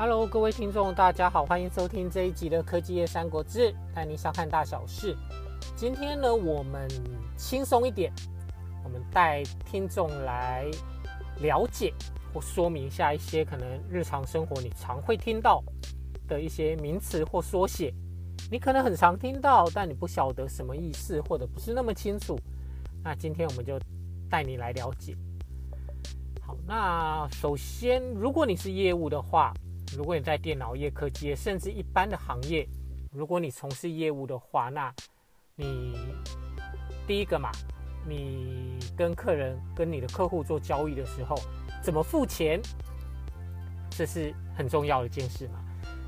[0.00, 5.16] Hello，各位听众，大家好，欢迎收听这一集的科技业三国志，带你小看大小事。
[5.74, 6.88] 今天呢，我们
[7.36, 8.12] 轻松一点，
[8.84, 10.70] 我们带听众来
[11.40, 11.92] 了解
[12.32, 15.60] 或说明一下一些可能日常生活你常会听到
[16.28, 17.92] 的一些名词或缩写，
[18.52, 22.38] 你可能很常听到，但你不晓得什么意思，或者不是那么清楚。
[23.02, 23.76] 那今天我们就
[24.30, 25.16] 带你来了解。
[26.40, 29.52] 好，那首先，如果你是业务的话，
[29.96, 32.68] 如果你在电脑业、科技业，甚至一般的行业，
[33.12, 34.92] 如果你从事业务的话，那
[35.56, 35.96] 你
[37.06, 37.50] 第一个嘛，
[38.06, 41.36] 你跟客人、跟你的客户做交易的时候，
[41.82, 42.60] 怎么付钱，
[43.90, 45.64] 这是很重要的一件事嘛。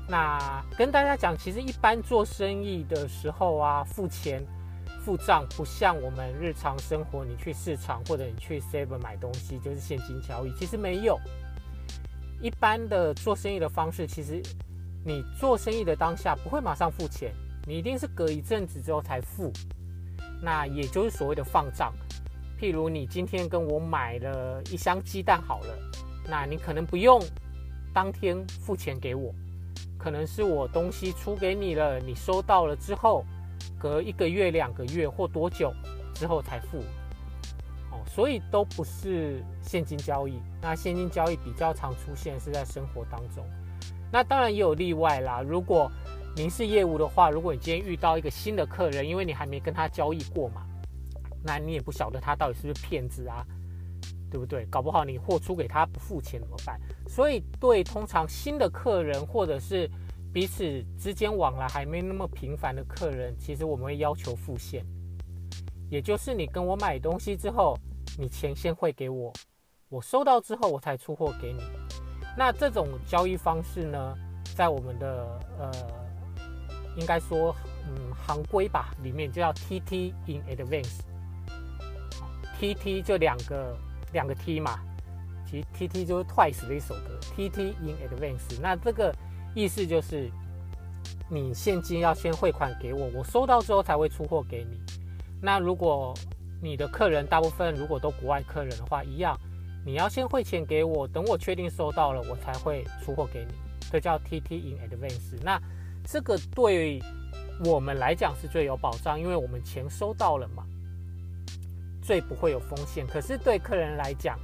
[0.07, 4.45] 那跟大家讲，其实一般做生意的时候啊，付钱、
[5.03, 11.19] 付账不像我们日常生活，你去市场或者你去 Seven 买东西就是现金交易，其实没有。
[12.41, 14.41] 一般的做生意的方式，其实
[15.05, 17.31] 你做生意的当下不会马上付钱，
[17.67, 19.51] 你一定是隔一阵子之后才付。
[20.41, 21.93] 那也就是所谓的放账。
[22.59, 25.77] 譬如你今天跟我买了一箱鸡蛋好了，
[26.27, 27.21] 那你可能不用
[27.93, 29.33] 当天付钱给我，
[29.97, 33.23] 可能是我东西出给你了，你收到了之后，
[33.79, 35.73] 隔一个月、两个月或多久
[36.13, 36.83] 之后才付。
[38.05, 40.39] 所以都不是现金交易。
[40.61, 43.45] 那现金交易比较常出现是在生活当中。
[44.11, 45.41] 那当然也有例外啦。
[45.41, 45.89] 如果
[46.35, 50.65] 您是业务的话，如果你今天遇到一个新的客人，因为你还没跟他交易过嘛，
[51.43, 53.45] 那你也不晓得他到底是不是骗子啊，
[54.29, 54.65] 对不对？
[54.65, 56.79] 搞不好你货出给他不付钱怎么办？
[57.07, 59.89] 所以对通常新的客人或者是
[60.33, 64.85] 彼此之间往来还没那么频繁的客人，其实我们会要求付现，
[65.91, 67.77] 也就是你跟我买东西之后。
[68.19, 69.31] 你钱先汇给我，
[69.87, 71.63] 我收到之后我才出货给你。
[72.37, 74.13] 那这种交易方式呢，
[74.53, 75.71] 在我们的呃，
[76.97, 77.55] 应该说
[77.87, 80.99] 嗯行规吧里面就叫 TT in advance。
[82.59, 83.77] TT 就两个
[84.11, 84.77] 两个 T 嘛，
[85.49, 88.59] 其实 TT 就是 Twice 的一首歌，TT in advance。
[88.61, 89.15] 那这个
[89.55, 90.29] 意思就是
[91.29, 94.81] 你现金要先汇款给我，我收到之后才会出货给你。
[95.41, 96.13] 那如果
[96.61, 99.35] 你的客人大部分如果都国外客人的话，一样，
[99.83, 103.53] 你要先汇钱给我，等我确定收到了，我才会出货给你。
[103.91, 105.35] 这叫 TT in advance。
[105.43, 105.59] 那
[106.05, 107.01] 这个对
[107.65, 110.63] 我们来讲是最有保障，因为我们钱收到了嘛，
[112.03, 113.07] 最不会有风险。
[113.07, 114.39] 可是对客人来讲，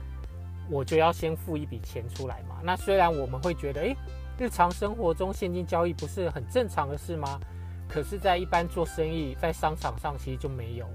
[0.72, 2.56] 我就要先付一笔钱出来嘛。
[2.64, 3.96] 那虽然我们会觉得，诶，
[4.40, 7.40] 日常生活中现金交易不是很正常的事吗？
[7.88, 10.88] 可是，在一般做生意，在商场上其实就没有。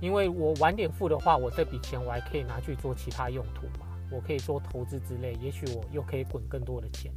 [0.00, 7.10] 因为我晚点付的话，我这笔钱我还可以拿去做其他用途嘛，我可以做投资之类，也许我又可以滚更多的钱。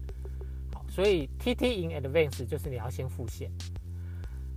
[0.74, 3.52] 好，所以 TT in advance 就是你要先付现。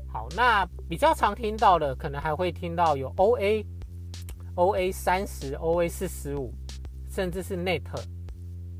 [0.06, 3.64] 好，那比较常听到的，可能还会听到有 OA、
[4.54, 6.52] OA 三十、OA 四十五，
[7.10, 7.82] 甚至是 Net、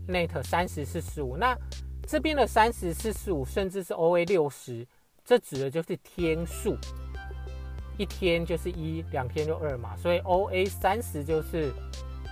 [0.06, 1.36] Net 三十、四十五。
[1.36, 1.58] 那
[2.06, 4.86] 这边的三十、四十五，甚至是 OA 六十，
[5.24, 6.76] 这指的就是天数。
[7.98, 11.70] 一天就是一，两天就二嘛，所以 OA 三十就是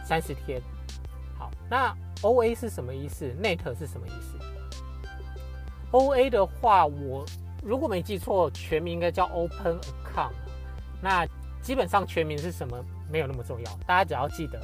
[0.05, 0.61] 三十天。
[1.39, 4.39] 好，那 OA 是什么意思？Net 是什么意思
[5.93, 7.25] ？OA 的话，我
[7.62, 10.33] 如果没记错，全名应该叫 Open Account。
[11.03, 11.27] 那
[11.61, 14.61] 基本上全名是什么没有那么重要，大家只要记得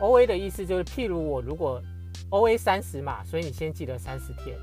[0.00, 1.80] OA 的意思就是，譬如我如果
[2.30, 4.58] OA 三十嘛，所以你先记得三十天。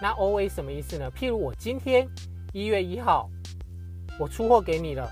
[0.00, 1.10] 那 OA 什么意思呢？
[1.10, 2.08] 譬如我今天
[2.52, 3.30] 一月一号。
[4.20, 5.08] 我出货给你了，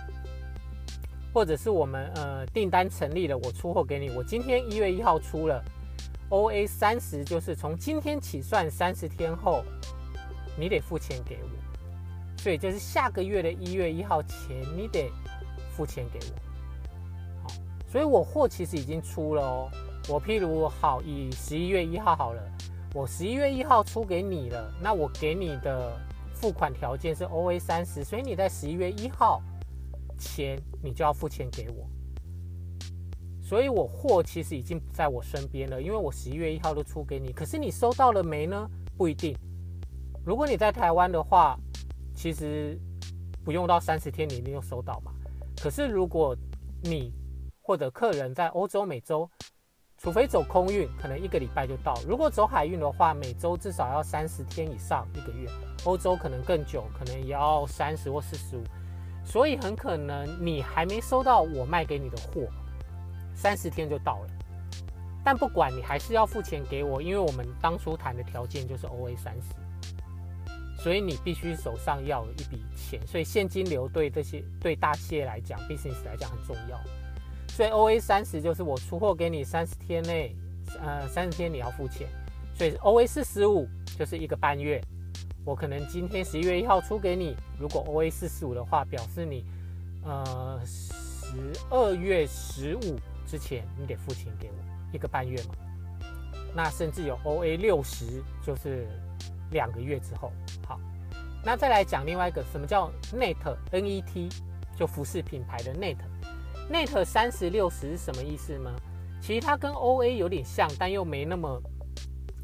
[1.33, 4.11] 或者是我们呃订单成立了，我出货给你。
[4.11, 5.65] 我今天一月一号出了
[6.29, 9.63] ，OA 三十就是从今天起算三十天后，
[10.59, 15.09] 你得付钱给我，所以就是下个月的一月一号前你得
[15.71, 17.45] 付钱给我。
[17.45, 17.55] 好，
[17.89, 19.71] 所以我货其实已经出了哦。
[20.09, 22.43] 我譬如好以十一月一号好了，
[22.93, 25.97] 我十一月一号出给你了，那我给你的。
[26.37, 29.43] 付款条件是 OA 三十，所以你在十一月一号
[30.19, 31.89] 前，你就要付钱给我。
[33.41, 37.33] 所以我货其实已经不在我身边了，因为我十一月一号都出给你。
[37.33, 38.69] 可是你收到了没呢？
[38.99, 39.35] 不一定。
[40.25, 41.59] 如果你在台湾的话，
[42.15, 42.79] 其实
[43.43, 45.13] 不用到三十天，你一定就收到嘛。
[45.59, 46.37] 可是如果
[46.83, 47.13] 你
[47.63, 49.29] 或者客人在欧洲、美洲，
[50.07, 55.51] 除非走空运，可能一个礼拜就到；如果走海运的话，每周至少要三十天以上，一个月。
[55.83, 58.63] 欧洲可能更久，可能也要三十或四十五。
[59.25, 62.43] 所以很可能你还没收到我卖给你的货，
[63.35, 64.29] 三十天就到了。
[65.25, 76.81] 但不管你还是要付钱给我，因为我们当初谈的条件就是 OA 三十，所以你必须手上要一笔钱，所以现金流对这些对大企业来讲，business 来讲很重要。
[77.57, 80.37] 所以 OA 三十就是我出货给你三十天内，
[80.79, 82.07] 呃，三十天你要付钱，
[82.55, 83.67] 所以 OA 四十五
[83.99, 84.79] 就是一个半月。
[85.43, 89.43] 我可能今天十一月一号出给你，如果 OA 四十五的话，表示你
[90.05, 94.57] 呃十二月十五之前你得付钱给我。
[94.93, 95.55] 一个半月嘛，
[96.55, 98.87] 那甚至有 OA 六十，就是
[99.51, 100.31] 两个月之后。
[100.67, 100.79] 好，
[101.43, 104.29] 那再来讲另外一个，什么叫 Net N E T，
[104.77, 105.97] 就服饰品牌的 Net
[106.71, 108.71] Net 三十六十是什么意思呢？
[109.21, 111.63] 其实它跟 OA 有点像，但又没那么，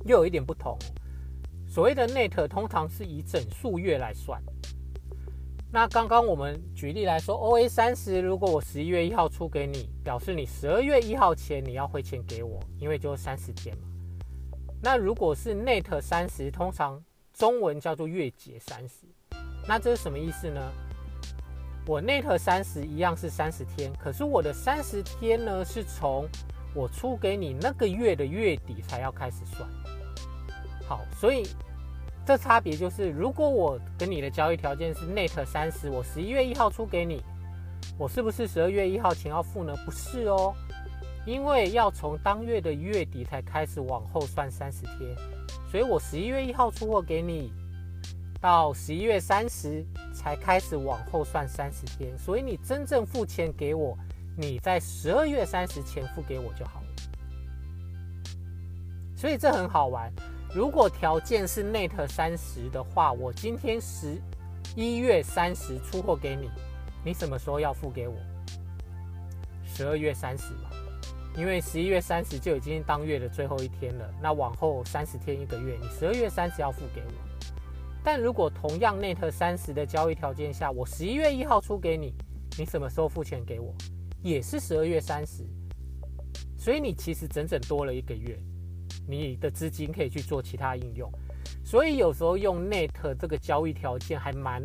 [0.05, 0.79] 又有一点不同。
[1.67, 4.41] 所谓的 Net 通常是以整数月来算。
[5.73, 13.85] 那刚刚我们举例来说，OA 三十，如果我十一月一号出给你，表示你十二月一号前你要汇钱给我，因为就三十天嘛。
[14.83, 17.03] 那如果是 Net 三十，通常
[17.33, 19.07] 中文叫做月结三十，
[19.67, 20.61] 那这是什么意思呢？
[21.87, 26.29] 我 Net 三十一样是三十天，可是我的三十天呢，是从
[26.75, 29.69] 我出给你那个月的月底才要开始算。
[30.87, 31.47] 好，所以。
[32.25, 37.21] 这差别就是，如果我跟你的交易条件是 net 三十，我十一月一号出给你，
[37.99, 39.75] 我是不是十二月一号前要付呢？
[39.85, 40.55] 不是哦，
[41.27, 45.17] 因为要从当月的月底才开始往后算三十天，
[45.69, 47.53] 所以我十一月一号出货给你，
[48.43, 53.97] 到十一月三十才开始往后算三十天，所以你真正付钱给我，
[54.37, 56.87] 你在十二月三十前付给我就好了。
[59.17, 60.13] 所以这很好玩。
[60.53, 64.21] 如果条件是 net 三十的话，我今天十
[64.75, 66.51] 一月三十出货给你，
[67.05, 68.17] 你什么时候要付给我？
[69.65, 70.69] 十二月三十嘛，
[71.37, 77.32] 因为十一月三十就已经当月的最后一天了，那往后三十天一个月，你十二月三十要付给我。
[78.05, 82.13] 但如果同样 net 三十的交易条件下，我十一月一号出给你，
[82.59, 83.75] 你什么时候付钱给我？
[84.23, 85.45] 也是十二月三十，
[86.57, 88.39] 所以你其实整整多了一个月。
[89.09, 91.11] 你的资金可以去做其他应用，
[91.65, 92.89] 所以有时候用 net
[93.19, 94.63] 这个交易条件还蛮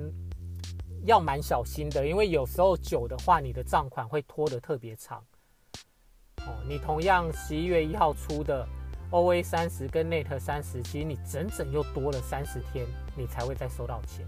[1.05, 5.23] 要蛮小心的，因为有时候久的话，你的账款会拖得特别长。
[6.45, 8.67] 哦，你同样十一月一号出的
[9.11, 14.27] OA 三十跟 net 三十，其实你整整又多了三十天，你才会再收到钱。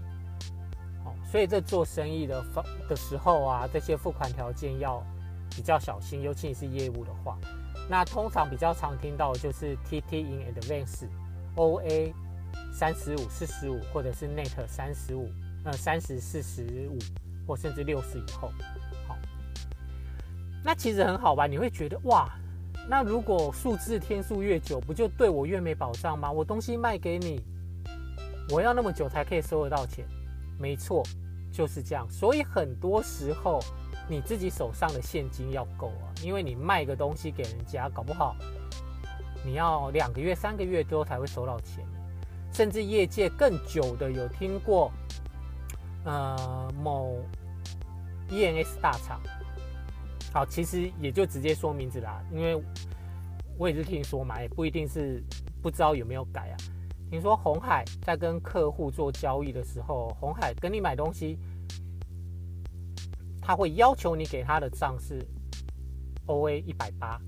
[1.04, 5.02] 好，所以这做生意的方的时候啊，这些付款条件要
[5.54, 7.38] 比较小心，尤其你是业务的话。
[7.88, 11.06] 那通常比较常听到的就是 TT in advance、
[11.56, 12.12] OA
[12.72, 15.28] 三十五、四十五，或者是 Net 三十五、
[15.64, 16.98] 呃三十、四十五，
[17.46, 18.50] 或甚至六十以后。
[19.08, 19.18] 好，
[20.64, 22.30] 那其实很好吧，你会觉得哇，
[22.90, 26.28] 那如果数字天数越久，不就对我越没保障吗？
[26.28, 27.40] 我东西卖给你，
[28.50, 30.04] 我要那么久才可以收得到钱？
[30.58, 31.04] 没错，
[31.52, 32.04] 就是这样。
[32.10, 33.60] 所以很多时候。
[34.08, 38.34] 你自己手上的现金要够啊，因为你卖个东西给人家，搞不好
[39.44, 41.86] 你要两个月、三个月之后才会收到钱。
[42.52, 44.90] 甚至业界更久的有听过，
[46.04, 47.20] 呃，某
[48.30, 49.20] ENS 大厂，
[50.32, 52.62] 好，其实也就直接说名字啦，因为
[53.58, 55.22] 我也是听说嘛，也不一定是
[55.62, 56.56] 不知道有没有改啊。
[57.10, 61.38] 听说红海在跟客户做交易的时候，红海跟你买东西。
[63.42, 65.26] 他会要求你给他的账是
[66.26, 67.20] OA 一百八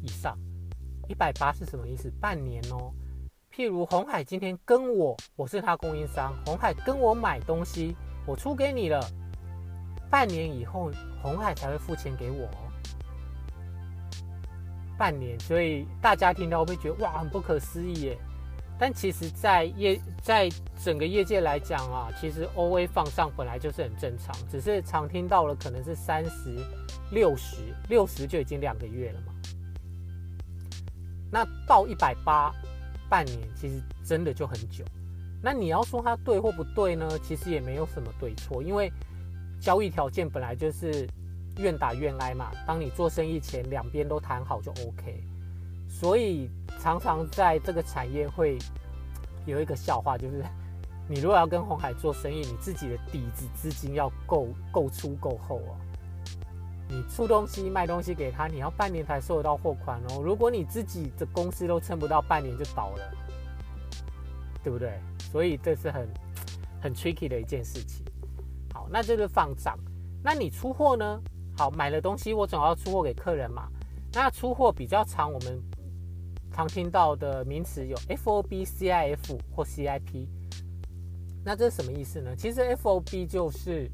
[0.00, 0.38] 以上，
[1.08, 2.08] 一百八是什么意思？
[2.20, 2.92] 半年哦。
[3.52, 7.96] 譬如红海今天跟我，我是他供应商，红海跟我买东西，
[8.26, 9.00] 我出给你了，
[10.10, 10.90] 半年以后
[11.22, 12.48] 红海才会付钱给我。
[14.98, 18.18] 半年，所以大家听到会觉得哇，很不可思议耶？
[18.78, 20.48] 但其实，在业在
[20.82, 26.56] 整个业界来讲啊，其实 OA 放上本来就是很正常，只是常听到了可能是三十、
[27.12, 27.56] 六十、
[27.88, 29.32] 六十就已经两个月了嘛。
[31.30, 32.52] 那到一百八，
[33.08, 34.84] 半年其实真的就很久。
[35.42, 37.08] 那你要说它对或不对呢？
[37.22, 38.92] 其实也没有什么对错，因为
[39.60, 41.06] 交易条件本来就是
[41.58, 42.50] 愿打愿挨嘛。
[42.66, 45.22] 当你做生意前两边都谈好就 OK。
[45.88, 46.48] 所以
[46.80, 48.56] 常常在这个产业会
[49.44, 50.44] 有一个笑话，就是
[51.08, 55.74] 你如果要跟红海做生意，你自己的底子资金要够够粗够厚啊。
[56.88, 60.20] 你出东西卖东西给他，你要半年才收得到货款哦。
[60.24, 63.14] 如果你自己的公司都撑不到半年就倒了，
[64.62, 64.98] 对不对？
[65.18, 66.08] 所以这是很
[66.82, 68.04] 很 tricky 的一件事情。
[68.90, 69.78] 那就是放账。
[70.22, 71.22] 那你出货呢？
[71.56, 73.68] 好，买了东西我总要出货给客人嘛。
[74.12, 75.62] 那出货比较长，我们。
[76.52, 80.26] 常听到的名词有 FOB、CIF 或 CIP。
[81.44, 82.34] 那这是什么意思呢？
[82.36, 83.88] 其实 FOB 就是，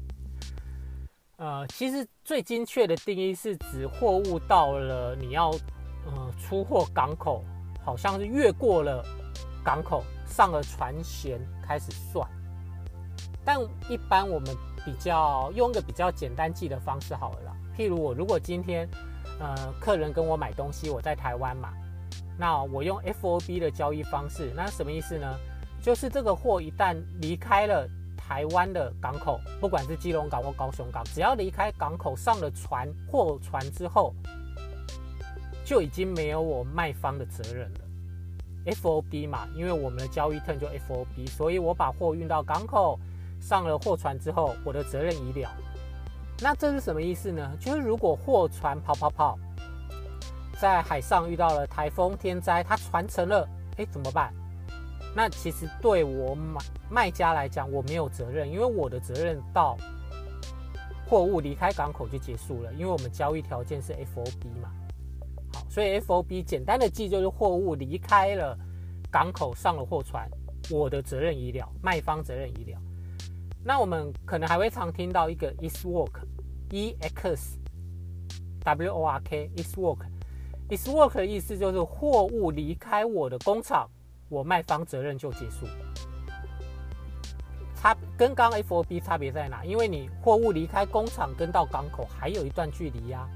[1.37, 5.51] 呃，其实最精确的定义是指货物到了你要
[6.07, 7.43] 呃出货港口，
[7.85, 9.05] 好像是越过了
[9.63, 12.27] 港口，上了船舷开始算。
[13.45, 14.49] 但一般我们
[14.87, 17.51] 比较用一个比较简单记的方式好了啦。
[17.77, 18.87] 譬如我如果今天
[19.37, 21.73] 呃客人跟我买东西，我在台湾嘛，
[22.39, 25.27] 那我用 FOB 的交易方式，那什么意思呢？
[25.81, 34.13] 就是这个货一旦离开了台湾的港口，不管是基隆港或高雄港，只要离开港口上了船货船之后，
[35.65, 37.81] 就已经没有我卖方的责任了。
[38.67, 42.97] FOB 嘛，因为我们的交易 term 就 FOB，所以我把货运到港口
[43.39, 45.49] 上了货船之后，我的责任已了。
[46.39, 47.51] 那这是什么意思呢？
[47.59, 49.39] 就是如果货船跑跑跑，
[50.59, 54.33] 在海上遇到了台风天灾，它船沉了，哎，怎么办？
[55.15, 59.75] 那其实对我买卖家来讲，我没有责任，因为我的责任到
[61.07, 64.69] 货物离开港口就结束了，因为我们交易条件是 FOB 嘛。
[65.53, 68.55] 好，所以 FOB 简单的记就是货物离开了
[69.09, 70.29] 港口上了货船，
[70.69, 72.79] 我的责任已了，卖方责任已了。
[73.67, 77.59] 那我们可能还会常听到一个 ex work，E X
[78.63, 83.85] W O R K，ex work，ex work 的意思就是货物离开我的工厂。
[84.29, 85.65] 我卖方责任就结束，
[87.75, 89.65] 差跟刚 FOB 差别在哪？
[89.65, 93.27] 因为你货物离开工厂跟到港口还有一段距离呀，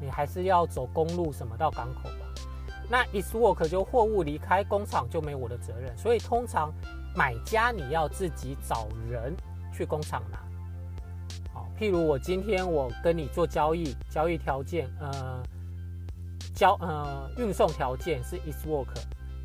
[0.00, 2.26] 你还是要走公路什么到港口吧。
[2.90, 6.74] 那 ex work 就货物离开工厂就没我的责任，所以通常
[7.14, 9.32] 买家你要自己找人
[9.76, 10.38] 去工厂拿。
[11.52, 15.42] 好，譬如我今天我跟你做交易，交易条件呃
[16.54, 18.88] 交呃运送条件是 ex work。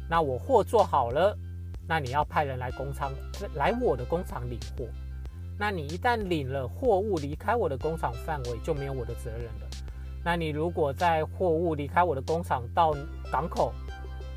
[0.10, 1.38] 那我货做好了，
[1.88, 3.12] 那你要派人来工厂，
[3.56, 4.86] 来我的工厂领货。
[5.60, 9.68] 那你一旦领了货物离开我的工厂范围，就没有我的责任了。
[10.24, 12.96] 那你如果在货物离开我的工厂到
[13.32, 13.74] 港口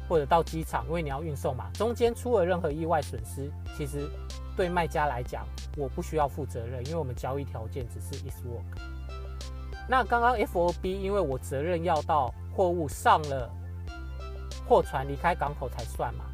[0.08, 4.08] 或者到机场，因为你要运送嘛，中间出了任何意外损失，其实
[4.56, 5.46] 对卖家来讲，
[5.76, 8.78] 我不需要负责任，因为我们交易条件只是 ex work。
[9.88, 13.50] 那刚刚 FOB，因为我责任要到货物上了。
[14.66, 16.24] 货船离开港口才算嘛，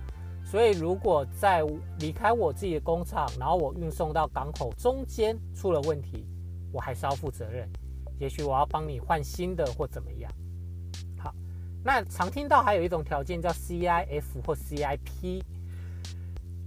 [0.45, 1.65] 所以如果在
[1.99, 6.25] 离开我自己的工厂，然后我运送到港口中间出了问题，
[6.73, 7.69] 我还是要负责任。
[8.21, 10.31] 也许我要帮你换新的或怎么样。
[11.19, 11.35] 好，
[11.83, 15.43] 那常听到还有一种条件叫 CIF 或 CIP，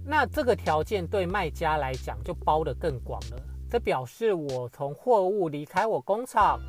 [0.04, 3.42] 那这个条件对卖家来讲就包得更广了。
[3.70, 6.60] 这表示我从货物离开我工厂，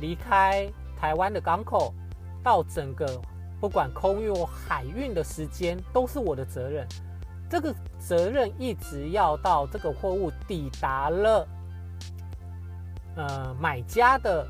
[0.00, 0.66] 离开
[0.96, 1.92] 台湾的港口
[2.42, 3.20] 到整个。
[3.60, 6.86] 不管空运或海运的时间都是我的责任，
[7.48, 11.48] 这个责任一直要到这个货物抵达了，
[13.16, 14.46] 呃，买家的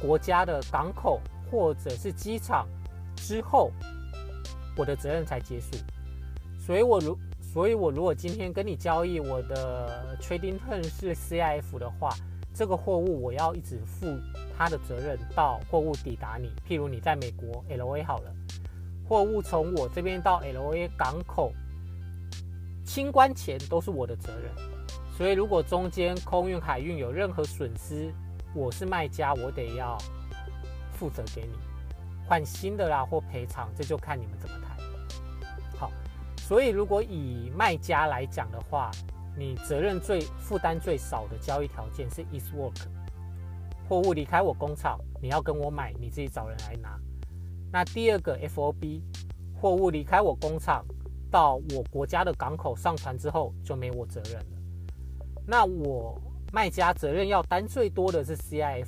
[0.00, 2.66] 国家的港口或者是机场
[3.14, 3.70] 之后，
[4.76, 5.76] 我的责任才结束。
[6.64, 12.10] 所以我如，所以我如果今天跟你交易，我的 trading term 是 CIF 的话。
[12.54, 14.06] 这个货物我要一直负
[14.58, 16.52] 他的责任到货物抵达你。
[16.68, 18.34] 譬如你在美国 LA 好了，
[19.08, 21.50] 货物从我这边到 LA 港口
[22.84, 24.52] 清关前都是我的责任。
[25.16, 28.12] 所以如果中间空运海运有任何损失，
[28.54, 29.96] 我是卖家，我得要
[30.92, 31.54] 负责给你
[32.26, 34.56] 换新的啦或赔偿，这就看你们怎么。
[36.46, 38.90] 所以如果以卖家来讲的话。
[39.34, 42.76] 你责任最负担最少的交易条件是 ex work，
[43.88, 47.00] 货物离开我工厂，你要跟我买，你自己找人来拿。
[47.72, 49.00] 那第二个 FOB，
[49.58, 50.84] 货物离开我工厂
[51.30, 54.58] 到我国家的港口上船之后就没我责任了。
[55.46, 56.20] 那我
[56.52, 58.86] 卖家责任要担最多的是 CIF，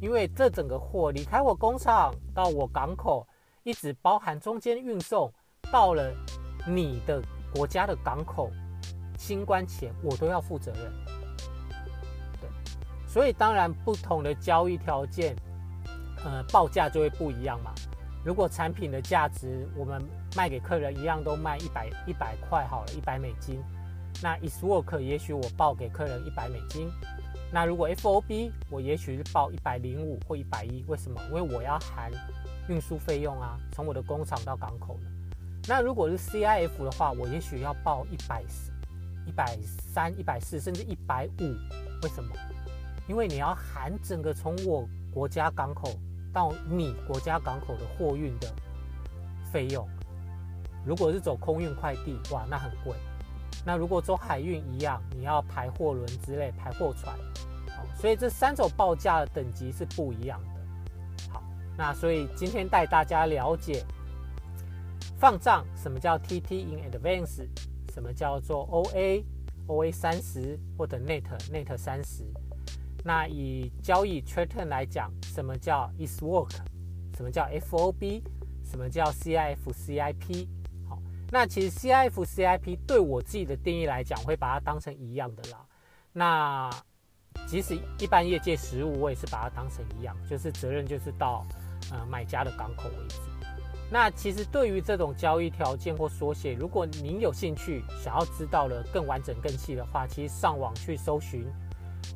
[0.00, 3.24] 因为这整个货离开我工厂到我港口，
[3.62, 5.32] 一直包含中间运送
[5.70, 6.12] 到了
[6.66, 7.22] 你的
[7.54, 8.50] 国家的港口。
[9.18, 10.92] 清关前我都要负责任，
[12.38, 12.50] 对，
[13.08, 15.34] 所以当然不同的交易条件，
[16.22, 17.72] 呃，报价就会不一样嘛。
[18.22, 20.04] 如果产品的价值我们
[20.36, 23.58] 卖给客人一样都卖一百一百块好了，一百美金，
[24.22, 26.86] 那 is work 也许我报给客人一百美金，
[27.50, 31.18] 那如果 FOB 我也许是报一百零五或一百一，为什么？
[31.30, 32.12] 因为我要含
[32.68, 35.00] 运输费用啊，从我的工厂到港口。
[35.68, 38.72] 那如果是 CIF 的话，我也许要报一百四。
[39.26, 39.58] 一百
[39.92, 41.42] 三、一百四，甚至一百五，
[42.02, 42.32] 为什么？
[43.08, 45.90] 因为你要含整个从我国家港口
[46.32, 48.46] 到你国家港口的货运的
[49.52, 49.84] 费用。
[50.84, 52.94] 如果是走空运快递，哇，那很贵。
[53.64, 57.12] 那如果走海运一样，你要排货轮之类、排货船，
[57.76, 61.32] 好，所以这三种报价的等级是不一样的。
[61.32, 61.42] 好，
[61.76, 63.84] 那所以今天带大家了解
[65.18, 67.48] 放账，什么叫 TT in advance，
[67.92, 69.24] 什么叫做 OA
[69.66, 72.24] OA 三十或者 Net Net 三十。
[73.02, 76.50] 那以交易 treten 来讲，什么叫 is work，
[77.16, 78.22] 什么叫 FOB，
[78.62, 80.48] 什么叫 CIF CIP
[80.88, 81.00] 好。
[81.30, 85.64] 那其实 CIF CIP 对我自己的定义来讲，会把它当成一样的啦。
[86.12, 86.68] 那
[87.46, 91.46] 即使一般业界实务，我也是把它当成一样，就是责任就是到
[91.90, 93.16] 呃买家的港口为止。
[93.88, 101.46] 那其实对于这种交易条件或缩写，如果您有兴趣想要知道了更完整更细的话，其实上网去搜寻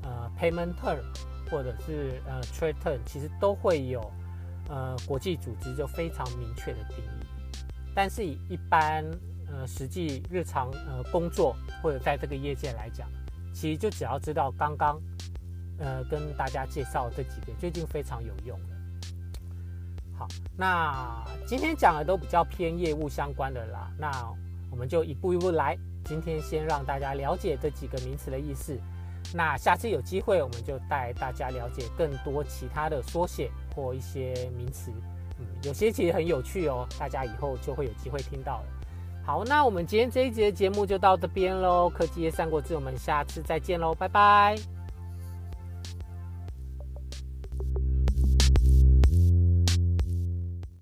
[0.03, 0.99] 呃 payment term
[1.49, 4.00] 或者是呃 trade term，其实都会有
[4.69, 7.27] 呃国际组织就非常明确的定义。
[7.95, 9.05] 但是以一般
[9.49, 13.09] 呃实际日常呃工作或者在这个业界来讲，
[13.55, 15.00] 其实就只要知道刚刚
[15.79, 18.59] 呃跟大家介绍这几个就已经非常有用。
[20.21, 24.11] 好，那今天讲的都比较偏业务相关的啦，那
[24.71, 25.75] 我们就一步一步来。
[26.05, 28.79] 今天先让大家了解这几个名词的意思，
[29.33, 34.93] 那下次有机会我们就带大家了解更多其他的缩写或一些名词。
[35.39, 38.65] 嗯，有些其实很有趣哦，大家以后就会有机会听到了。
[39.25, 41.89] 好，那我们今天这一集的节目就到这边喽。
[41.89, 44.79] 科技业三国志，我们下次再见喽，拜拜。